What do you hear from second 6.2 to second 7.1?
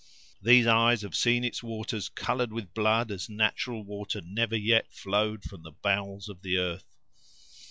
of the 'arth."